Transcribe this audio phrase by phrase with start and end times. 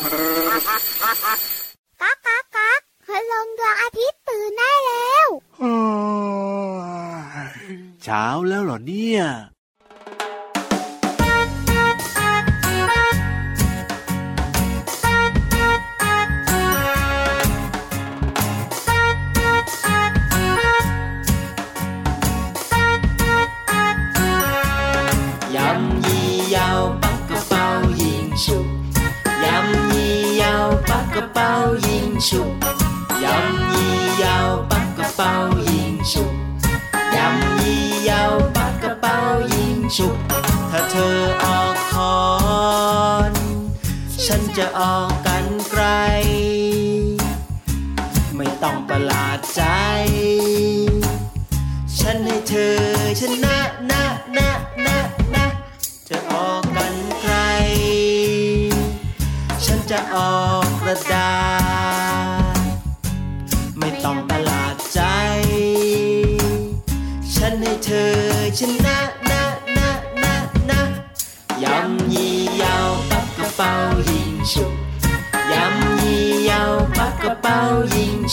[0.00, 5.28] ก๊ากก๊ากก๊ากพลงดวงอาทิตย์ตื่นได้แล้ว
[8.02, 9.22] เช้าแล้วเหรอเนี่ย
[39.98, 40.28] 現熟。
[40.70, 42.18] ถ้าเธอออกคอ
[43.30, 43.32] น
[44.26, 45.84] ฉันจะออกกันไกล
[48.36, 49.62] ไม่ต้องประหลาดใจ
[51.98, 52.76] ฉันให้เธอ
[53.20, 53.58] ชนะ
[53.90, 54.04] นะ
[54.36, 54.50] นะ
[54.86, 54.98] นะ
[55.34, 55.46] นะ
[56.08, 57.34] จะออกกันใคร
[59.64, 61.47] ฉันจะออกกระดาษ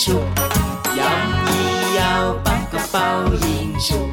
[0.04, 0.28] ฉุก
[1.00, 3.08] ยำยี่ยาวปักกระเป๋า
[3.46, 4.10] ยิงฉุก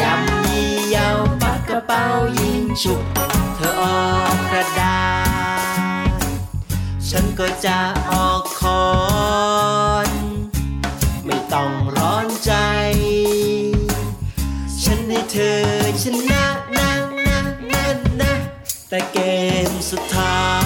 [0.00, 2.02] ยำยี่ยาวปักกระเป๋า
[2.38, 3.02] ยิงฉุก
[3.54, 4.00] เธอออ
[4.34, 5.00] กกระดา
[6.18, 6.20] ษ
[7.08, 7.78] ฉันก็จะ
[8.10, 8.86] ออกคอ
[10.08, 10.10] น
[11.26, 12.52] ไม่ต้องร้อนใจ
[14.82, 15.60] ฉันให้เธอ
[16.02, 16.44] ชนะ
[16.76, 16.90] นะ
[17.26, 17.38] นะ
[17.70, 17.84] นะ
[18.20, 18.32] นะ
[18.88, 19.18] แต่เก
[19.68, 20.65] มสุดท้าย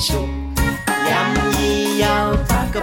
[0.00, 0.28] ยิงฉุก
[1.10, 2.76] ยำยี่ยาวปักก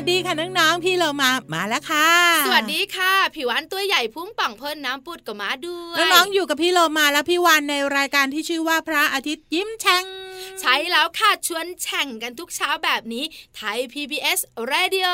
[0.00, 2.10] วัสดีค่ะน้องๆพี่เรามามาแล้วค่ะ
[2.46, 10.04] สวัสดีค่ะผิวอันตัวใหญ่พุ่งป่องพ่นน้ำปุดกับม้าด้วยน้องๆอยู่กับพี่โลมาและพี่วันในรายการที่ชื่อว่าพระอาทิตย์ยิ้มแฉ่ง
[10.60, 13.24] ใช้แล้วค่ะชวนแข่งกันทุกเช้าแบบนี้
[13.56, 14.40] ไทย PBS
[14.72, 15.10] Radio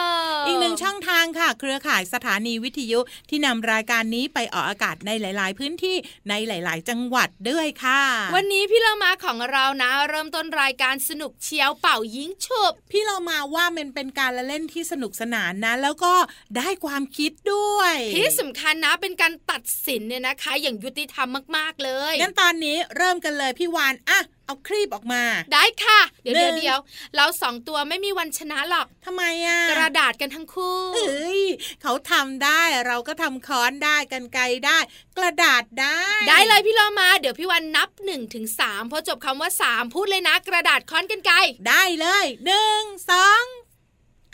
[0.46, 3.00] อีกหนึ่งช่องทางค่ะ เครือข่ายสถานีวิทยุ
[3.30, 5.96] ที่นำรายการนี้ไปออกอากาศในหลาย ๆ พื้นที่
[6.28, 8.02] ในหลาย ๆ จังหวัดด้วยค่ะ
[8.34, 16.14] วันนี้พี่เรามาของเรานะ เริ่มต้นรายการสนุกเชียวเป่ายิงฉุบพี่เรามาว่ามันเป็นการละเล่นที่สนุกสนานนะ แล้วก็
[16.56, 26.78] ได้ความคิดด้วยที่สำคัญนะเป็นการตัดสินเนี่ยนะคะ อย่างยุติธรรมมาก ๆ เลยงั้นตอนนี้เริ่มกันเลยพี่วานอะเอาครีบออกมา ได้ค่ะ เดี๋ยวหนึ่เดี๋ยวงเดี๋ยว
[27.16, 31.42] เราสองตัวไม่มีวันชนะหรอกทำไมอะกระดาษกันทั้งคู่เอ้ย
[31.82, 34.78] เขาทำได้เราก็ทำค้อนได้กันไกรได้
[35.18, 38.60] กระดาษได้ ได้เลยพี่เรามา เดี๋ยวพี่วันนับ1นถึงส
[38.92, 41.36] พอจบคำว่า 3 พูดเลยนะ กระดาษค้อนกันไกร
[41.68, 43.44] ได้เลยหนึ่งสอง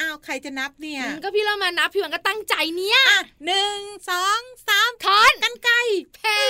[0.01, 3.81] อ้าวใครจะนับเนี่ยอืมก็พี่เรามานับพี่วันก็ตั้งใจเนี่ยอะหนึ่ง
[4.11, 5.75] สองสามค้อนกันไกร
[6.15, 6.41] แพ้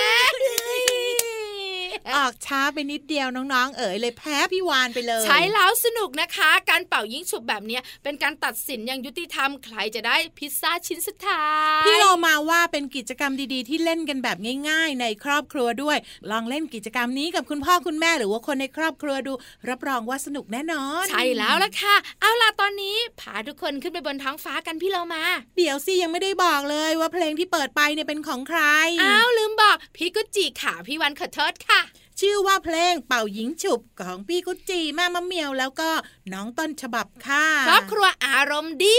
[2.08, 11.46] ออกอกช้าไปนิดเดียวน้องๆ เอ๋ยเลยแพ้พี่วานไปเลย ใช้แล้วสนุกนะคะ การเป่ายิงฉุบแบบเนี้ยเป็นการตัดสินอย่างยุติธรรมใครจะได้พิซซ่าชิ้นสุดท้า
[11.82, 14.36] ยพี่โลมาว่าเป็นกิจกรรมดีๆ ที่เล่นกันแบบ
[14.68, 15.98] ง่าย ๆ ในครอบครัวด้วย
[16.30, 19.32] ลองเล่นกิจกรรมนี้กับคุณพ่อคุณแม่หรือว่าคนในครอบครัวดู
[19.68, 25.22] รับรองว่าสนุกแน่นอน ใช่แล้วล่ะค่ะ เอาล่ะตอนนี้พาทุกคนขึ้นไปบนท้องฟ้ากันพี่เรามา
[25.56, 28.62] เดี๋ยวสิยังไม่ได้บอกเลยว่าเพลงที่เปิดไปเนี่ยเป็นของใคร
[29.02, 31.80] อ้าวลืมบอกพี่กุจิค่ะพี่วันขอโทษค่ะ
[32.20, 35.90] ชื่อว่าเพลงเป่าหญิงฉุบของพี่กุจจีแม่มะเมียวแล้วก็
[36.32, 38.98] น้องต้นฉบับค่ะครอบครัวอารมณ์ดี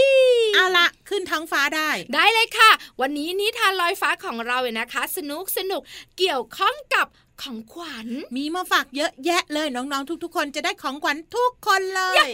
[0.56, 2.72] เอาละขึ้นท้องฟ้าได้ ได้เลยค่ะ
[3.02, 5.82] วันนี้นิทานลอยฟ้าของเราเนี่ยนะคะ สนุกสนุก
[6.18, 7.08] เกี่ยวข้องกับ
[7.42, 8.08] ของขวัญ
[8.38, 12.30] มีมาฝากเยอะแยะเลยน้องๆ ทุกๆ คนจะได้ของขวัญทุกคนเลย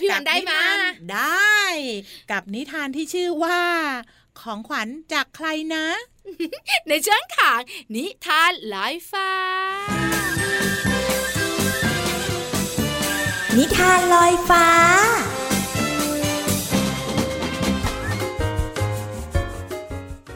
[0.00, 1.62] พี่วันได้มากับนิทนได้
[2.32, 3.60] กับนิทานที่ชื่อว่า
[4.40, 5.86] ของขวัญจากใครนะ
[6.88, 7.60] ในช่วงขาง
[7.94, 10.03] นิทานลอยฟ้า
[13.58, 14.66] นิทานลอยฟ้า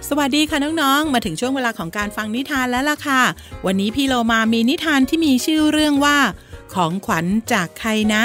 [0.09, 3.23] สวัสดีค่ะน้องๆ มาถึงช่วงเวลาของการฟังนิทานแล้วล่ะค่ะ
[3.67, 6.19] วันนี้พี่โลมามีนิทานที่มีชื่อเรื่องว่า
[6.75, 8.23] ของขวัญจากใครนะ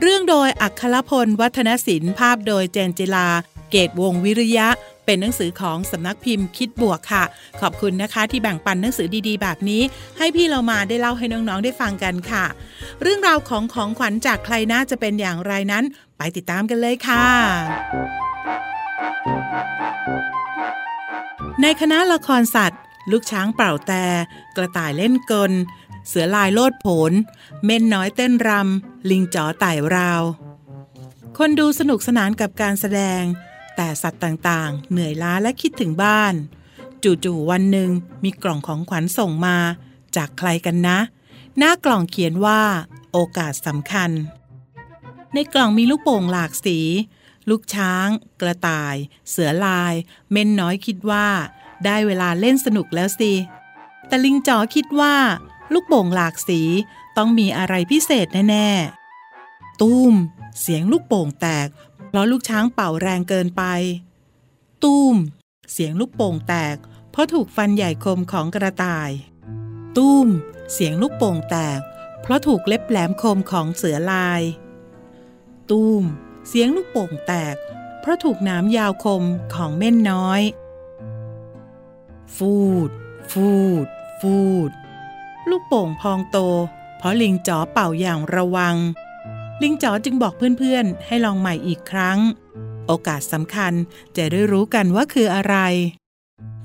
[0.00, 3.28] เรื่องโดยอัครพลวัฒนศิลป์ภาพโดยเจนจิลา
[3.70, 4.68] เกตวงวิริยะ
[5.04, 7.24] เป็นหนังสือของสำนักพิมพ์คิดบวกค่ะ
[7.60, 9.82] ขอบคุณนะคะที่แบ่งปันหนังสือดีๆ แบบนี้
[10.18, 12.44] ให้พี่เรามาได้เล่าให้น้องๆได้ฟังกันค่ะ
[13.02, 15.84] เรื่องราวของของขวัญจากใครน่าจะเป็นอย่างไรนั้น
[16.18, 17.26] ไปติดตามกันเลยค่ะ
[21.62, 22.80] ในคณะละครสัตว์
[23.10, 24.04] ลูกช้างเป่าแต่
[24.56, 25.52] กระต่ายเล่นกล
[26.08, 27.12] เสือลายโลดโผน
[27.64, 30.22] เม่นน้อยเต้นรำ ลิงจ๋อไต่ราว
[31.38, 33.22] คนดูสนุกสนานกับการแสดง
[33.80, 36.34] แต่สัตว์ต่างๆ เหนื่อยล้าและคิดถึงบ้าน
[37.04, 37.90] จู่ๆวันหนึ่ง
[38.24, 39.56] มีกล่องของขวัญส่งมา
[40.16, 40.98] จากใครกันนะ
[41.58, 42.60] หน้ากล่องเขียนว่า
[43.12, 44.10] โอกาสสำคัญ
[45.34, 46.78] ในกล่องมีลูกโป่งหลากสี
[47.50, 48.06] ลูกช้าง
[48.40, 48.96] กระต่าย
[49.30, 49.94] เสือลาย
[50.30, 51.26] เม่นน้อยคิดว่า
[51.84, 53.32] ได้เวลาเล่นสนุกแล้วสิ
[54.06, 55.14] แต่ลิงจ๋อคิดว่า
[55.72, 56.60] ลูกโป่งหลากสี
[57.16, 60.14] ต้องมีอะไรพิเศษแน่ๆตุ้ม
[60.60, 61.68] เสียงลูกโป่งแตก
[62.08, 63.62] เพราะลูกช้างเป่าแรงเกินไป
[64.84, 65.16] ตุ้ม
[65.72, 66.76] เสียงลูกโป่งแตก
[67.10, 69.10] เพราะถูกฟันใหญ่คมของกระต่าย
[69.96, 70.28] ตุ้ม
[70.72, 71.80] เสียงลูกโป่งแตก
[72.22, 74.42] เพราะถูกเล็บแหลมคมของเสือลาย
[75.70, 76.02] ตุ้ม
[76.48, 77.56] เสียงลูกโป่งแตก
[78.00, 79.22] เพราะถูกน้ำยาวคม
[79.54, 80.42] ของเม่นน้อย
[82.36, 82.56] ฟู
[82.88, 82.90] ด
[83.30, 83.50] ฟู
[83.84, 83.86] ด
[84.20, 84.38] ฟู
[84.68, 84.70] ด
[85.50, 86.38] ลูกโป่งพองโต
[86.98, 88.76] เพราะลิงจ๋อเป่าอย่างระวัง
[89.62, 92.18] ลิงจ๋อจึงบอกเพื่อนๆ ให้ลองใหม่อีกครั้ง
[92.86, 93.72] โอกาสสำคัญ
[94.16, 95.56] จะได้รู้กันว่าคืออะไร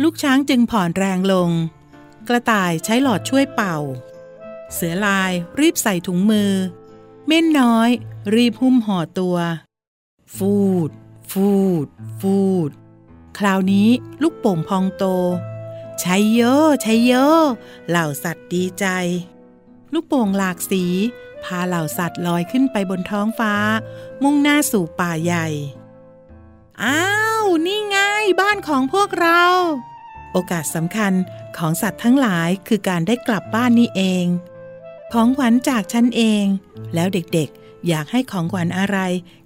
[0.04, 1.50] ลูกช้างจึงผ่อนแรงลง
[2.28, 3.78] กระต่ายใช้หลอดช่วยเป่า
[4.74, 6.52] เสือลายรีบใส่ถุงมือ
[7.28, 7.90] เม่นน้อย
[8.36, 9.38] รีบหุ้มห่อตัว
[10.36, 10.56] ฟู
[10.88, 10.90] ด
[11.32, 11.52] ฟู
[11.86, 11.88] ด
[12.20, 12.40] ฟู
[12.70, 12.72] ด
[13.38, 13.90] คราวนี้
[14.22, 15.06] ลูกโป่งพองโต
[16.02, 17.42] ใช้เยอะใช้เยอะ
[17.90, 18.86] เหล่าสัตว์ดีใจ
[19.94, 20.84] ลูกโป่งหลากสี
[21.46, 23.54] พาเหล่าสัตว์ลอยขึ้นไปบนท้องฟ้า
[24.24, 25.48] มุ่งหน้าสู่ป่าใหญ่
[26.84, 27.04] อ้า
[27.42, 27.98] ว นี่ไง
[28.42, 29.42] บ้านของพวกเรา
[30.32, 31.14] โอกาสสำคัญ
[31.58, 34.26] ของสัตว์ทั้งหลายคือการได้กลับบ้านนี่เอง
[35.14, 36.46] ของขวัญจากฉันเอง
[36.94, 38.98] แล้วเด็กๆ อยากให้ของขวัญอะไร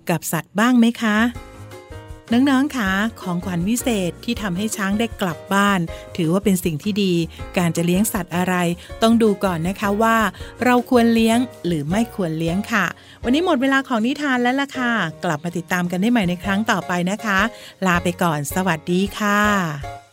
[0.10, 1.18] กับสัตว์บ้างไหมคะ
[2.34, 2.92] น้องๆคะ
[3.22, 5.80] ของขวัญวิเศษที่ทำให้ช้างได้กลับบ้าน
[6.18, 7.14] ถือว่าเป็นสิ่งที่ดี
[7.58, 8.56] การจะเลี้ยงสัตว์อะไร
[9.02, 10.18] ต้องดูก่อนนะคะว่า
[10.66, 12.86] เราควรเลี้ยงหรือไม่ควรเลี้ยงค่ะ
[13.24, 14.92] วันนี้หมดเวลาของนิทานแล้วล่ะค่ะ
[15.24, 17.40] กลับมาติดตามกันได้ใหม่ในครั้งต่อไปนะคะ
[17.86, 20.06] ลาไปก่อน สวัสดีค่ะ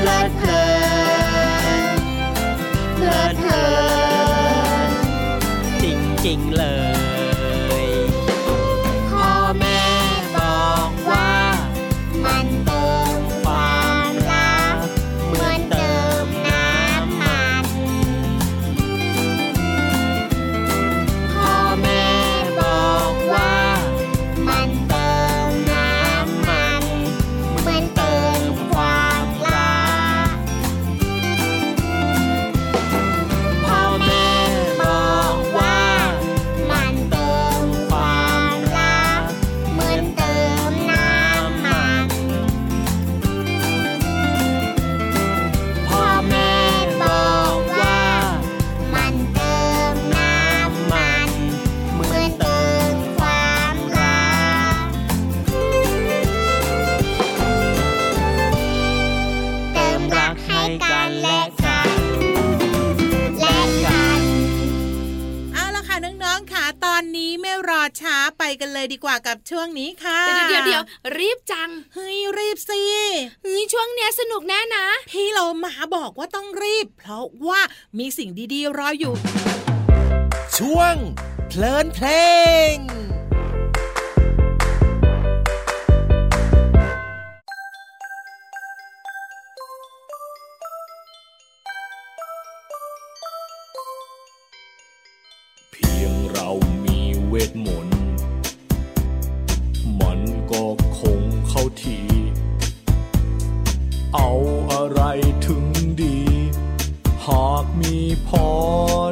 [0.00, 0.67] blood, blood.
[68.60, 70.82] กันเลยดีกว่ากับช่วงนี้ค่ะเดี๋ยวเดี๋ยวเดี๋ยว
[71.18, 72.82] รีบจัง เฮ้ยรีบสิ
[73.42, 77.60] เฮ้ยช่วงเนี้ยสนุกแน่นะ พี่เรามาบอกว่าต้องรีบ เพราะว่า
[77.98, 79.14] มีสิ่งดีๆรออยู่
[80.58, 80.94] ช่วง
[81.48, 82.06] เพลินเพล
[82.74, 107.96] งากมี
[108.28, 108.30] พ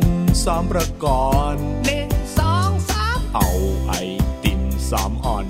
[0.01, 0.03] ร
[0.45, 3.51] สามประการหนึ่งสองสามเอา
[3.87, 3.93] ไอ
[4.43, 5.47] ติมสามอัน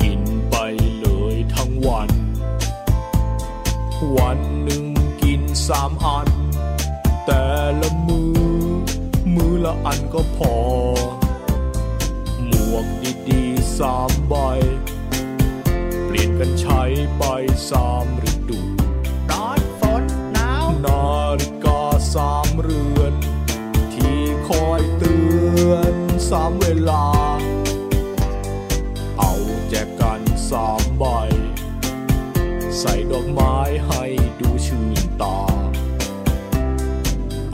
[0.00, 0.54] กินไป
[1.00, 2.10] เลยทั้งวัน
[4.18, 4.84] วันหนึ่ง
[5.22, 6.28] กินสามอัน
[7.26, 7.46] แต่
[7.80, 8.38] ละมือ
[9.34, 10.56] มือละอันก็พอ
[12.46, 12.86] หมวก
[13.28, 14.34] ดีๆสามใบ
[16.04, 16.82] เปลี่ยนกันใช้
[17.18, 17.22] ไป
[17.70, 18.27] สามฤดูร้
[21.30, 21.82] นาฬิกา
[22.14, 23.14] สามเรือน
[23.94, 24.18] ที่
[24.48, 25.16] คอยเตื
[25.68, 25.94] อน
[26.30, 27.04] สามเวลา
[29.18, 29.32] เอา
[29.68, 30.20] แจกัน
[30.50, 31.04] สามใบ
[32.78, 33.56] ใส่ดอกไม้
[33.86, 34.04] ให้
[34.40, 35.38] ดูชื่นตา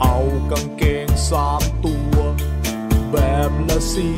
[0.01, 0.17] เอา
[0.51, 2.15] กางเกงสามตัว
[3.11, 3.17] แบ
[3.49, 4.09] บละสี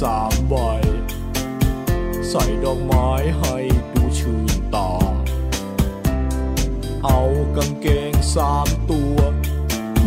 [0.00, 0.54] สามใบ
[2.28, 3.08] ใส่ดอกไม้
[3.38, 3.56] ให้
[3.92, 4.90] ดูชื่นตา
[7.04, 7.20] เอา
[7.56, 9.16] กางเกงสามตัว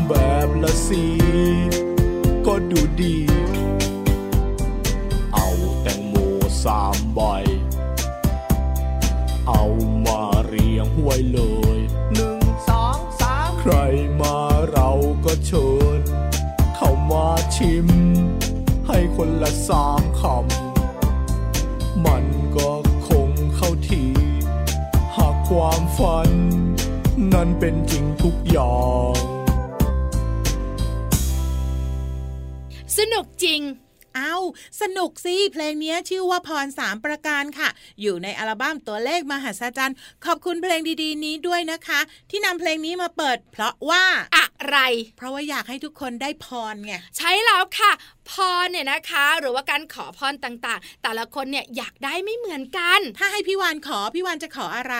[0.08, 0.13] แบ
[0.48, 1.05] บละสี
[2.46, 3.17] ก็ดูดี
[5.34, 5.48] เอา
[5.82, 6.15] แตงโม
[6.63, 7.20] สามใบ
[19.15, 22.72] คนละสามคำ มันก็
[23.07, 24.03] คงเข้าที
[25.15, 26.29] หากความฝัน
[27.34, 28.77] นั้นเป็นจริงทุกอย่า
[29.12, 29.15] ง
[32.98, 33.62] สนุกจริง
[34.15, 34.38] เอา
[34.81, 37.69] สนุกสิเพลงนี้ชื่อว่าพรสามประการค่ะ
[38.01, 44.03] อยู่ในอัลบั้มตัวเลขมหัศจรรย์ ขอบคุณเพลงดีๆ นี้ด้วยนะคะ ที่นำเพลงนี้มาเปิด เพราะว่า
[44.36, 44.77] อะไร
[45.17, 47.91] เพราะว่าอยากให้ทุกคนได้พรไงใช้แล้วค่ะ
[48.29, 54.96] พรเนี่ยนะคะ หรือว่าการขอพรต่างๆ แต่ละคนเนี่ยอยากได้ไม่เหมือนกัน ถ้าให้พี่วานขอพี่วานจะขออะไร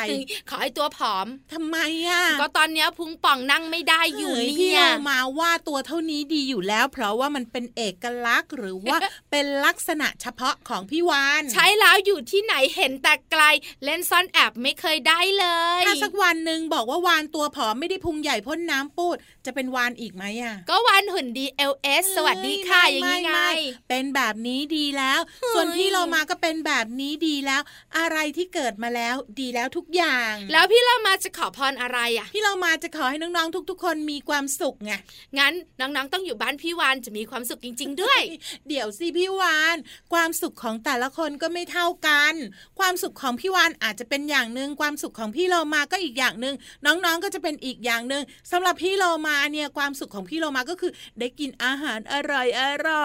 [0.50, 1.78] ขอให้ตัวผอมทำไม
[2.08, 8.98] อะก็ตอนเนี้ยพุงป่องนั่งไม่ได้อยู่เฮ้พี่เนี่ยเรามาว่าตัวเท่านี้ดีอยู่แล้ว เพราะว่ามันเป็นเอกลักษณ์หรือว่า
[9.32, 13.44] เป็นลักษณะเฉพาะของพี่วานใช้แล้วอยู่ที่ไหนเห็นแต่ไกล
[13.84, 15.46] เล่นซ่อนแอบไม่เคยได้เล
[15.80, 23.52] ยถ้าสักวันหนึ่งบอกว่าวานตัวผอมไม่ได้พุงใหญ่พ่นน้ำปูดจะเป็นวานอีกไหมอะก็วันหุ่นดี LS สวัสดีค่ะอย่างนี้ไงม่ม่
[23.90, 25.20] เป็นแบบนี้ดีแล้ว
[25.54, 27.62] ส่วนพี่เรามาก็เป็นแบบนี้ดีแล้ว
[27.98, 34.94] อะไรที่เกิดมาแล้วดีแล้วทุกอย่าง แล้วพี่เรามาจะขอพรอะไรอะ พี่เรามาจะขอให้น้องๆทุก ๆ คนมีความสุขไง
[35.38, 38.22] งั้นน้องๆต้องอยู่บ้านพี่วานจะมีความสุขจริง ๆ ด้วย
[38.68, 39.78] เดี๋ยวสิพี่วาน
[40.14, 42.34] ความสุขของแต่ละคนก็ไม่เท่ากัน
[42.80, 46.56] ความสุขของพี่วานอาจจะเป็นอย่างหนึ่งความสุขของพี่เรามาก็อีกอย่างหนึ่ง
[46.86, 53.05] น้องๆก็จะเป็นอีกอย่างหนึ่งสำหรับพี่เรามาเนี่ยความสุขของพี่เรามาก็คือ ได้กินอาหารอร่อยอร่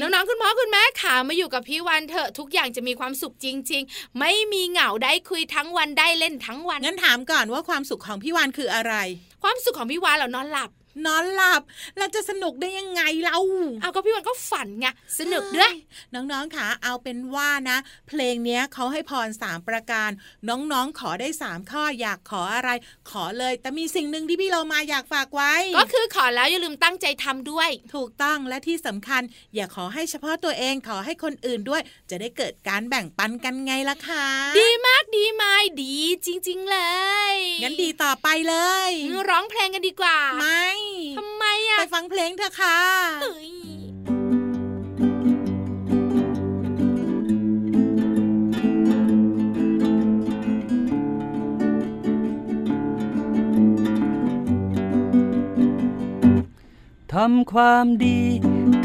[0.00, 8.94] น้องๆคุณพ่อคุณแม่ขามาอยู่กับพี่วานเถอะทุกอย่างจะมีความสุขจริง ๆ ไม่มีเหงาได้คุยทั้งวันได้เล่นทั้งวันงั้นถามก่อนว่าความสุขของพี่วานคืออะไร
[9.42, 10.70] ความสุขของพี่วานเหรานอนหลับ
[11.06, 11.62] นอนหลับ
[11.96, 13.38] แล้วจะสนุกได้ยังไงเรา
[13.82, 14.86] เอาก็พี่วันก็ฝันไง
[15.18, 15.72] สนุกด้วย
[16.14, 17.78] น้องๆค่ะเอาเป็นว่านะ
[18.08, 20.10] เพลงเนี้ยเขาให้พรสามประการ
[20.48, 22.70] น้องๆขอได้สามข้ออยากขออะไร
[23.10, 29.22] ขอเลย แต่มีสิ่งหนึ่งที่พี่เรามาอยากฝากไว้ ก็คือขอแล้วอย่าลืมตั้งใจทำด้วย ถูกต้องและที่สำคัญ
[29.54, 34.26] อย่าขอให้เฉพาะตัวเองขอให้คนอื่นด้วย จะได้เกิดการแบ่งปันกันไงล่ะคะ
[34.58, 35.44] ดีมากดีไหม
[35.82, 36.78] ดีจริง ๆ เล
[37.34, 38.54] ยงั้นดีต่อไปเล
[38.88, 38.90] ย
[39.30, 40.91] ร้องเพลงกันดีกว่าไม่ทำไม
[41.72, 42.78] อะไปฟังเพลงเถอะค่ะ
[57.14, 58.20] ทำความดี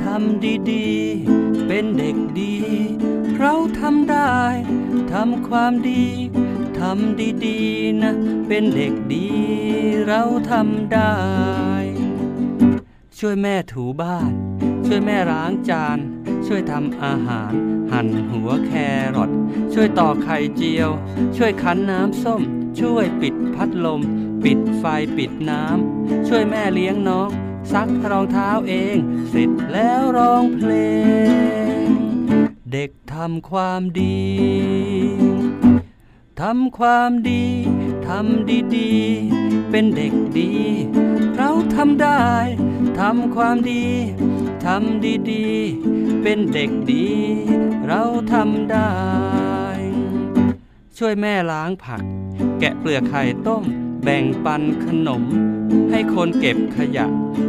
[0.04, 2.54] ทำดีๆ เป็นเด็กดี
[3.39, 4.38] เราทำได้
[5.13, 6.04] ทำความดี
[6.80, 8.13] ทำดีๆ นะ
[8.47, 9.28] เป็นเด็กดี
[10.08, 10.21] เรา
[10.52, 11.77] ทำได้
[13.21, 14.32] ช่วยแม่ถูบ้าน
[14.86, 15.97] ช่วยแม่ล้างจาน
[16.45, 17.53] ช่วยทำอาหาร
[17.91, 18.71] หั่นหัวแค
[19.15, 19.32] รอท
[19.73, 20.89] ช่วยต่อไข่เจียว
[21.38, 22.41] ช่วยคั้นน้ำส้ม
[22.80, 24.01] ช่วยปิดพัดลม
[24.43, 24.84] ปิดไฟ
[25.17, 27.30] ปิดน้ำ ช่วยแม่เลี้ยงน้อง
[27.71, 28.97] ซักรองเท้าเอง
[29.30, 30.71] เสร็จแล้วร้องเพล
[31.84, 31.88] ง
[32.71, 34.19] เด็กทำความดี
[36.41, 37.43] ทำความดี
[38.08, 40.51] ทำดีๆ เป็นเด็กดี
[41.38, 42.23] เราทำได้
[42.99, 43.86] ทำความดี
[44.65, 47.08] ทำดีๆ เป็นเด็กดี
[47.88, 48.01] เรา
[48.34, 48.91] ทำได้
[50.97, 52.03] ช่วยแม่ล้างผัก
[52.60, 53.63] แกะเปลือกไข่ต้ม
[54.03, 55.23] แบ่งปันขนม
[55.91, 57.08] ให้คนเก็บขยะ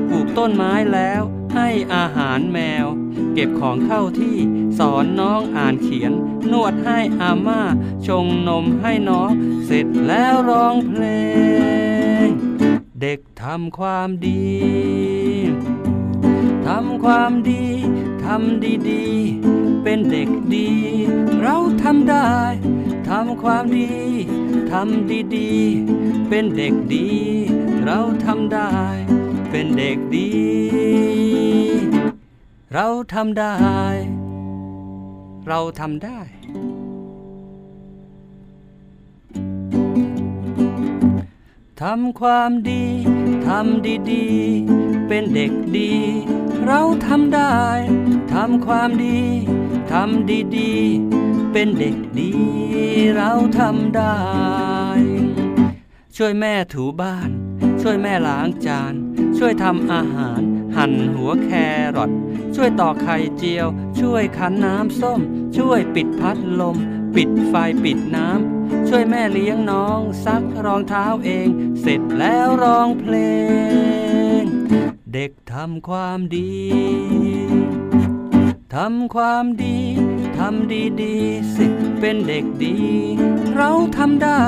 [0.08, 1.22] ปลูกต้นไม้แล้ว
[1.54, 2.86] ให้อาหารแมว
[3.34, 4.36] เก็บของเข้าที่
[4.78, 6.12] สอนน้องอ่านเขียน
[6.52, 7.62] นวดให้อาม่า
[8.06, 9.30] ชงนมให้น้อง
[9.66, 11.02] เสร็จแล้วร้องเพล
[11.86, 11.87] ง
[13.02, 14.46] เด็กทำความดี
[16.66, 17.64] ทำความดี
[18.24, 20.68] ทำดีๆ เป็นเด็กดี
[21.42, 22.30] เราทำได้
[23.08, 23.90] ทำความดี
[24.72, 27.08] ทำดีๆ เป็นเด็กดี
[27.84, 28.72] เราทำได้
[29.50, 30.30] เป็นเด็กดี
[32.72, 33.56] เราทำได้
[35.48, 36.20] เราทำได้
[41.84, 42.84] ทำความดี
[43.48, 45.92] ทำดีๆ เป็นเด็กดี
[46.66, 47.58] เราทำได้
[48.34, 49.20] ทำความดี
[49.92, 52.32] ทำดีๆ เป็นเด็กดี
[53.16, 54.18] เราทำได้
[56.16, 57.30] ช่วยแม่ถูบ้าน
[57.82, 58.94] ช่วยแม่ล้างจาน
[59.38, 60.40] ช่วยทำอาหาร
[60.76, 61.50] หั่นหัวแค
[61.96, 62.10] รอท
[62.54, 63.66] ช่วยต่อไข่เจียว
[64.00, 65.20] ช่วยคั้นน้ำส้ม
[65.56, 66.76] ช่วยปิดพัดลม
[67.14, 71.48] ปิดไฟปิดน้ำ ช่วยแม่เลี้ยงน้อง ซักรองเท้าเอง
[71.80, 73.14] เสร็จแล้วร้องเพล
[74.40, 74.42] ง
[75.14, 76.52] เด็กทำความดี
[78.74, 79.78] ทำความดี
[80.38, 81.66] ทำดีๆสิ
[82.00, 82.76] เป็นเด็กดี
[83.56, 84.44] เราทำได้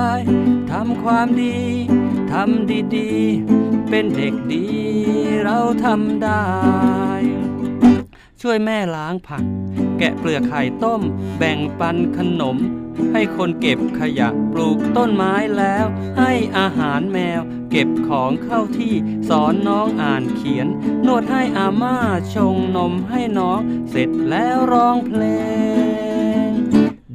[0.73, 1.57] ทำความดี
[2.33, 4.66] ทำดีๆเป็นเด็กดี
[5.44, 6.44] เราทำได้
[8.40, 9.44] ช่วยแม่ล้างผัก
[10.01, 11.03] แกะเปลือกไข่ต้ม
[11.39, 12.57] แบ่งปันขนม
[13.13, 15.87] ให้คนเก็บขยะปลูกต้นไม้แล้ว
[16.19, 18.95] ให้อาหารแมว เก็บของเข้าที่
[19.29, 20.69] สอนน้องอ่านเขียน
[21.07, 21.97] นวดให้อาม่า
[22.35, 23.61] ชงนมให้น้อง
[23.91, 25.23] เสร็จแล้วร้องเพล
[26.49, 26.51] ง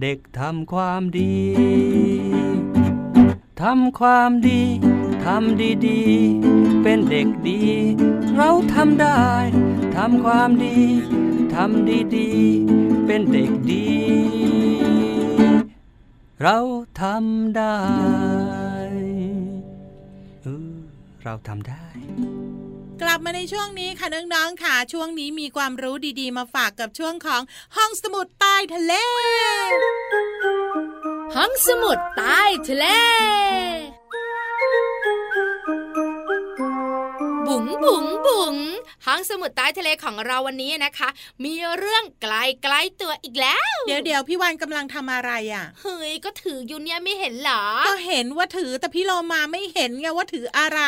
[0.02, 1.38] เด็กทำความดี
[3.62, 4.64] ทำความดี
[5.26, 7.62] ทำดีๆ เป็นเด็กดี
[8.36, 9.26] เราทำได้
[9.96, 10.80] ทำความดี
[11.56, 13.88] ทำดีๆ เป็นเด็กดี
[16.42, 16.58] เรา
[17.02, 17.80] ทำได้
[20.44, 20.76] เออ
[21.24, 21.86] เราทำได้
[23.02, 27.42] กลับมาในช่วงนี้ค่ะน้องๆค่ะ ช่วงนี้มีความรู้ดีๆ มาฝากกับช่วงของ
[27.76, 28.94] ห้องสมุดใต้ทะเล
[31.36, 32.86] ห้องสมุดใต้ทะเล
[37.56, 38.56] บุ๋งบุ๋งบุ๋ง
[39.06, 41.10] ห้องสมุดใต้ทะเลของเราวันนี้นะคะ
[41.44, 50.82] มีเรื่องไกลไกลๆตัวอีกแล้ว เดี๋ยวเดี๋ยวพี่วันกำลังทำอะไรอะ เฮ้ยก็ถืออยู่เนี่ยไม่เห็นเหรอ ก็เห็นว่าถือแต่พี่โลมาไม่เห็นไงว่าถืออะไร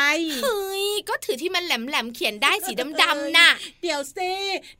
[0.43, 3.49] เฮ้ยก็ถือที่มันแหลมๆเขียนได้สีดำๆน่ะ
[3.81, 4.31] เดี๋ยวซิ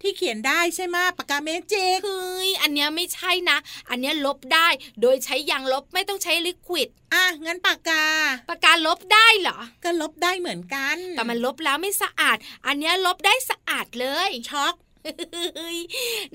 [0.01, 3.57] ที่เขียนได้ใช่ไหมปากกาเมจิกเฮ้ยอันเนี้ยไม่ใช่นะ
[3.89, 4.67] อันเนี้ยลบได้
[5.01, 8.03] โดยใช้ยางลบไม่ต้องใช้ลิควิดอะงั้นปากกา
[8.49, 14.75] ปากกาลบได้เหรอ ก็ลบได้เหมือนกัน แต่มันลบแล้วไม่สะอาด อันเนี้ยลบได้สะอาดเลยช็อก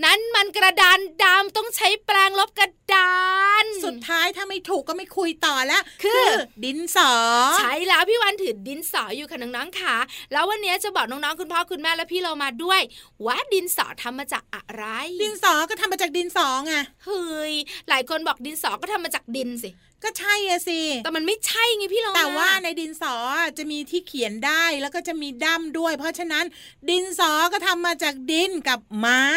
[0.05, 3.15] นั้นมันกระดานดำต้องใช้แปรงลบกระดา
[3.63, 6.27] น สุดท้ายถ้าไม่ถูกก็ไม่คุยต่อแล้ว คือ
[6.65, 7.13] ดินสอ
[7.59, 9.97] ใช่แล้วพี่วันถือดินสออยู่ค่ะน้องๆค่ะ
[10.33, 12.81] แล้ววันนี้จะบอกน้องๆคุณพ่อคุณแม่และพี่เรามาด้วย
[13.27, 14.85] ว่าดินสอทำมาจากอะไร
[15.23, 17.53] ดินสอก็ทำมาจากดินสอไงเฮ้ย
[17.89, 19.71] หลายคนบอกดินสอก็ทำมาจากดินสิ
[20.05, 23.15] ก็ใช่อะสิแต่มันไม่ใช่ไงพี่เราแต่ว่าในดินสอ
[23.59, 26.45] จะมีที่เขียนได้แล้วก็จะมีด้ามด้วย เพราะฉะนั้น
[26.89, 29.29] ดินสอก็ทำมาจากดินกับไม้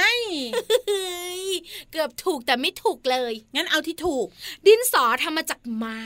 [0.88, 1.46] เฮ้ย
[1.92, 4.26] เกือบถูกแต่ไม่ถูกเลย งั้นเอาที่ถูก
[4.68, 6.04] ดินสอทำมาจากไม้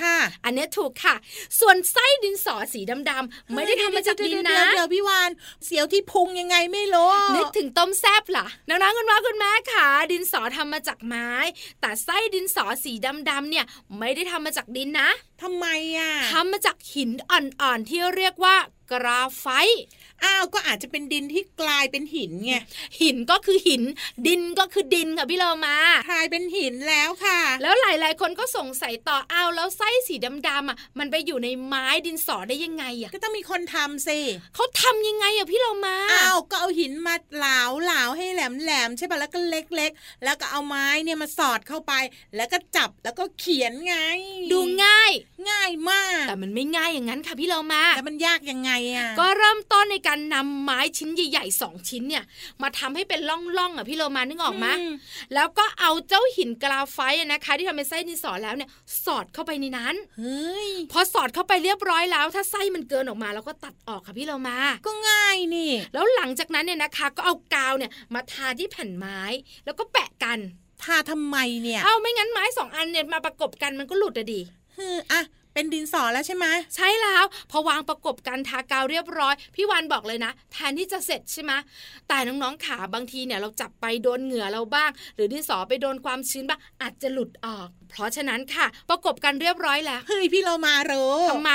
[0.00, 1.14] ค่ะ อันเนี้ยถูกค่ะ
[1.60, 5.30] ส่วนไส้ดินสอสีดำๆไม่ได้ทำมาจากดินนะเดี๋ยวเดี๋ยวพี่วาน
[5.64, 11.30] เสียวที่พุงยังไงไม่รู้นึกถึงต้มแซบล่ะน้องๆคุณพ่อคุณแม่ค่ะดินสอทำมาจากไม้
[11.80, 12.92] แต่ไส้ดินสอสี
[13.30, 13.64] ดำๆเนี่ย
[14.00, 15.10] ไม่ได้ทำมาจากดินนะ
[15.42, 18.56] ทำไมอะทำมาจากหินอ่อนๆที่เรียกว่า
[18.90, 19.82] กราไฟต์
[20.24, 22.54] อ้าวก็อาจจะเป็นดินที่กลายเป็นหินไง
[23.00, 23.82] หินก็คือหิน
[24.26, 25.76] ดินก็คือดินค่ะพี่เรามา
[26.10, 30.14] กลายเป็นหินแล้วค่ะ แล้วหลาย ๆ คนก็สงสัยต่ออ้าวแล้วไส้สี
[30.48, 34.18] ดำๆอะมันไปอยู่ในไม้ดินสอได้ยังไงอะก็ต้องมีคนทำสิ
[34.54, 41.92] เขาทำยังไงอะพี่เรามาอ้าวก็เอาหินมาเหลาเหลาให้แหลมแหลมๆใช่ป่ะแล้วก็เล็ก ๆ แล้วก็เอาไม้เนี่ยมาสอดเข้าไป
[42.36, 43.96] แล้วก็จับแล้วก็เขียนไง
[44.52, 45.12] ดูง่าย
[45.50, 52.24] ง่ายมาก แต่มันไม่ง่ายอย่างนั้นค่ะพี่เรามาแล้วมันยากยังไงอะก็เริ่มต้นในการนำไม้ชิ้นใหญ่ๆสองชิ้นเนี่ย
[52.62, 54.92] มาทำให้เป็นล่องๆอะพี่โลมานึกออกไหมอืม
[55.34, 58.68] แล้วก็เอาเจ้าหินกราไฟต์อะนะคะ ที่ทำเป็นไส้ดินสอแล้วเนี่ย
[59.04, 69.20] สอดเข้าไปในนั้นเฮ้ยพอสอดเข้าไปเรียบร้อยแล้ว ถ้าไส้มันเกินออกมาเราก็ตัดออกค่ะพี่โลมา ก็ง่ายนี่ แล้วหลังจากนั้นเนี่ยนะคะ ก็เอากาวเนี่ยมาทาที่แผ่นไม้
[69.64, 70.38] แล้วก็แปะกัน
[70.82, 74.40] ทาทำไมเนี่ย เอาไม่งั้นไม้สองอันเนี่ยมาประกบกันมันก็หลุดอะดิ
[74.76, 75.22] ฮึอะ
[75.54, 81.52] เป็นดินสอแล้วใช่ไหมใช่แล้วพอวางประกบกันทากาวเรียบร้อย พี่วานบอกเลยนะแทนที่จะเสร็จใช่ไหม
[82.08, 91.52] แต่น้องๆขาบางทีเนี่ยเราจับไปโดนเหงื่อเราบ้าง หรือดินสอไปโดนความชื้นบ้างอาจจะหลุดออก เพราะฉะนั้นค่ะ ประกบกันเรียบร้อยแล้วเฮ้ยพี่เรามารู้ทำไม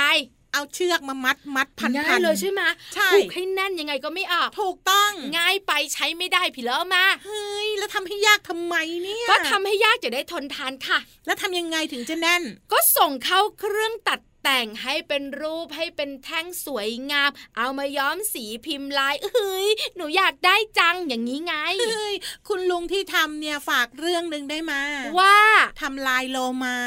[0.56, 2.62] เอาเชือกมามัดมัดพันง่าพัยนเลยใช่ไหม
[2.94, 12.42] ใช่ผูกให้แน่นยังไงก็ไม่ออกถูกต้องง่ายไปใช้ไม่ได้พี่เลิมาเฮ้ยแล้วทำให้ยากทำไมเนี่ยก็ทำให้ยากจะได้ทนทานค่ะ แล้วทำยังไงถึงจะแน่น
[12.72, 22.14] ก็ส่งเข้าเครื่องตัด แต่งให้เป็นรูปให้เป็นแท่งสวยงาม เอามาย้อมสีพิมพ์ลายเอ้ยหนูอยากได้จังอย่างนี้ไงเฮ้ย
[22.48, 24.80] คุณลุงที่ทำเนี่ยฝากเรื่องหนึ่งได้มา
[25.18, 25.36] ว่า
[25.82, 26.78] ทำลายโลมา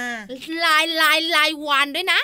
[0.66, 2.20] ลายลายลายวานด้วยนะ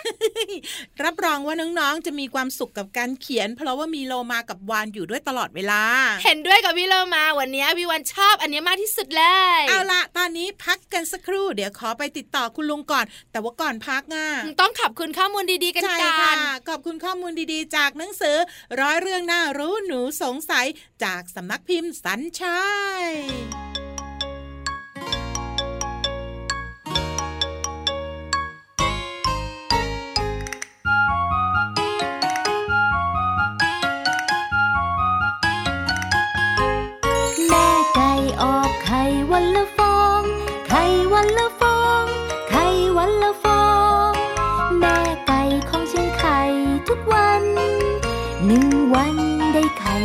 [1.03, 5.81] รับรองว่าน้องๆจะมีความสุขกับการเขียน เพราะว่ามีโลมากับวานอยู่ด้วยตลอดเวลา
[6.25, 9.23] เห็นด้วยกับพี่เรามาวันนี้พี่วันชอบอันนี้มากที่สุดเล
[9.59, 14.27] ยเอาละตอนนี้พักกันสักครู่ เดี๋ยวขอไปติดต่อคุณลุงก่อน แต่ว่าก่อนพักอะ
[14.61, 18.37] ต้องขอบคุณข้อมูลดีๆกันกันขอบคุณข้อมูลดีๆ จากหนังสือ
[18.81, 20.65] ร้อยเรื่องน่ารู้หนูสงสัย
[21.03, 22.63] จากสำนักพิมพ์สันชั
[23.01, 23.84] ย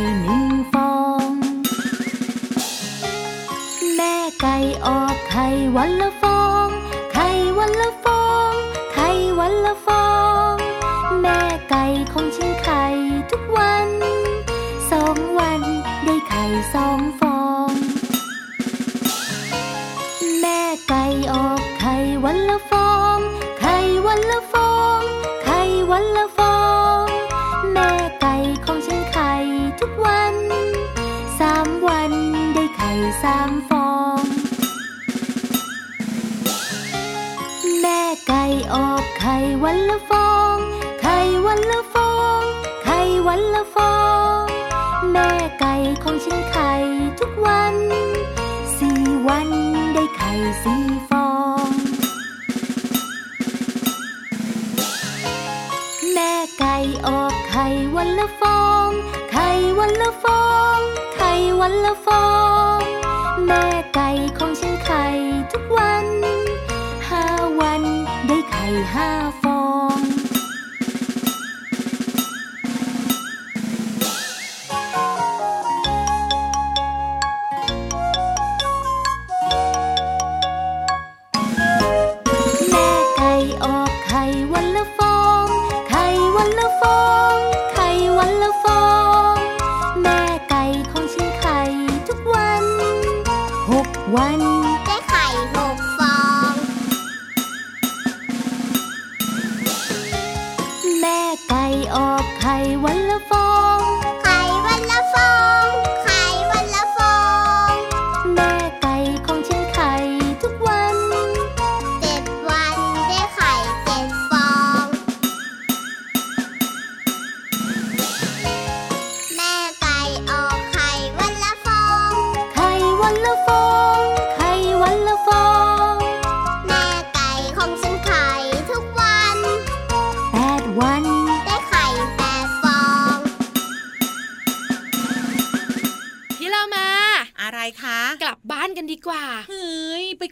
[0.01, 0.93] หนึ่งฟอ
[1.27, 1.29] ง
[3.95, 6.10] แม่ไก่ออกไข่วันละ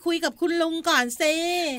[0.09, 1.21] คุยกับคุณลุงก่อนเซ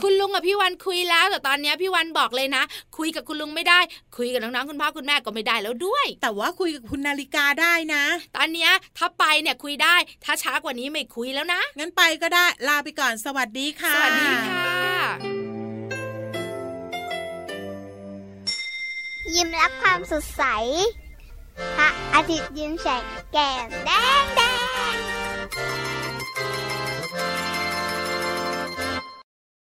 [0.04, 2.62] คุณลุงกับพี่วันคุยแล้วแต่ตอนเนี้ยพี่วันบอกเลยนะ
[2.98, 3.80] คุยกับคุณลุงไม่ได้
[4.16, 8.04] คุยกับน้องๆคุณพ่อคุณแม่ก็ไม่ได้แล้วด้วย แต่ว่าคุยกับคุณนาฬิกาได้นะ
[8.36, 14.68] ตอนเนี้ยถ้าไปเนี่ยคุยได้ ถ้าช้ากว่านี้ไม่คุยแล้วนะ งั้นไปก็ได้ลาไปก่อนสวัสดีค่ะ สวัสดีค่ะ
[19.34, 20.42] ยิ้มรับความสดใส
[21.76, 23.90] พระอาทิตย์ยิ้มแฉกแก้มแด
[24.22, 24.40] งแด